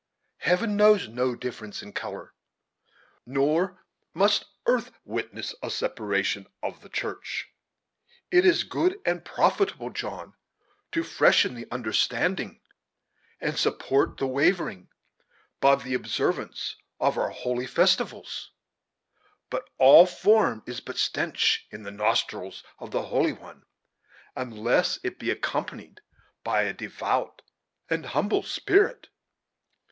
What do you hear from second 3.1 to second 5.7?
nor must earth witness a